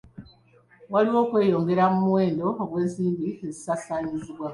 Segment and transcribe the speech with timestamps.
[0.93, 4.47] Waliwo okweyongera mu muwendo gw'ensimbi ezisaasaanyizibwa.